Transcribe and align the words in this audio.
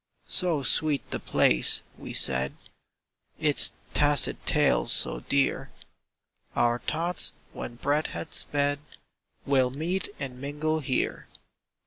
"So 0.25 0.63
sweet 0.63 1.07
the 1.11 1.19
place," 1.19 1.83
we 1.95 2.11
said, 2.11 2.55
"Its 3.39 3.71
tacit 3.93 4.43
tales 4.47 4.91
so 4.91 5.19
dear, 5.19 5.69
Our 6.55 6.79
thoughts, 6.79 7.33
when 7.53 7.75
breath 7.75 8.07
has 8.07 8.29
sped, 8.31 8.79
Will 9.45 9.69
meet 9.69 10.09
and 10.19 10.41
mingle 10.41 10.79
here!" 10.79 11.27